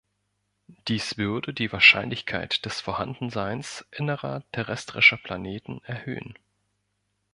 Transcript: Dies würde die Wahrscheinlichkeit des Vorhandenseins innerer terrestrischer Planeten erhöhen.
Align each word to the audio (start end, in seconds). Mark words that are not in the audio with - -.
Dies 0.87 1.19
würde 1.19 1.53
die 1.53 1.71
Wahrscheinlichkeit 1.71 2.65
des 2.65 2.81
Vorhandenseins 2.81 3.85
innerer 3.91 4.41
terrestrischer 4.51 5.17
Planeten 5.17 5.79
erhöhen. 5.83 6.33